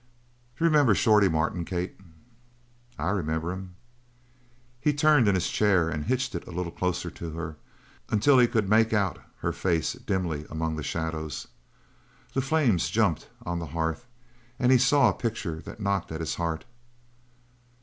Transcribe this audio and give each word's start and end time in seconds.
"D'you 0.57 0.63
remember 0.65 0.95
Shorty 0.95 1.29
Martin, 1.29 1.63
Kate?" 1.63 1.95
"I 2.97 3.11
remember 3.11 3.51
him." 3.51 3.75
He 4.79 4.93
turned 4.93 5.27
in 5.27 5.35
his 5.35 5.47
chair 5.47 5.89
and 5.91 6.05
hitched 6.05 6.33
it 6.33 6.47
a 6.47 6.51
little 6.51 6.71
closer 6.71 7.11
to 7.11 7.29
her 7.33 7.57
until 8.09 8.39
he 8.39 8.47
could 8.47 8.67
make 8.67 8.89
put 8.89 9.17
her 9.41 9.53
face, 9.53 9.93
dimly, 9.93 10.47
among 10.49 10.75
the 10.75 10.81
shadows. 10.81 11.49
The 12.33 12.41
flames 12.41 12.89
jumped 12.89 13.29
on 13.45 13.59
the 13.59 13.67
hearth, 13.77 14.07
and 14.57 14.71
he 14.71 14.79
saw 14.79 15.07
a 15.09 15.13
picture 15.13 15.61
that 15.61 15.79
knocked 15.79 16.11
at 16.11 16.19
his 16.19 16.33
heart. 16.33 16.65